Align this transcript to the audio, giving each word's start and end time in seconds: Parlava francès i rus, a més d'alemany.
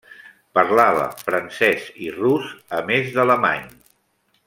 Parlava 0.59 1.03
francès 1.27 1.85
i 2.07 2.09
rus, 2.17 2.49
a 2.79 2.81
més 2.91 3.13
d'alemany. 3.19 3.73